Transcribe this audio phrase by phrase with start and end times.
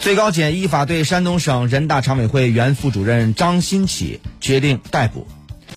[0.00, 5.26] 最高检依法对山东省人大常委会原副主任张新起决定逮捕。